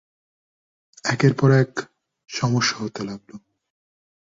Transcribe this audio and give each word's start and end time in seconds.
একের 1.03 1.33
পর 1.33 1.49
এক 1.63 1.71
সমস্যা 2.29 2.75
হতে 2.77 3.01
লাগল। 3.03 3.31